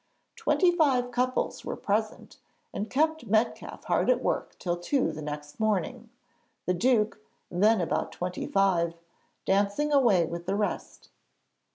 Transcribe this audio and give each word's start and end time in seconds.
Twenty 0.35 0.71
five 0.75 1.11
couples 1.11 1.63
were 1.63 1.75
present 1.75 2.39
and 2.73 2.89
kept 2.89 3.27
Metcalfe 3.27 3.83
hard 3.83 4.09
at 4.09 4.23
work 4.23 4.57
till 4.57 4.75
two 4.79 5.11
the 5.11 5.21
next 5.21 5.59
morning; 5.59 6.09
the 6.65 6.73
Duke, 6.73 7.19
then 7.51 7.79
about 7.79 8.11
twenty 8.11 8.47
five, 8.47 8.95
dancing 9.45 9.91
away 9.93 10.25
with 10.25 10.47
the 10.47 10.55
rest. 10.55 11.09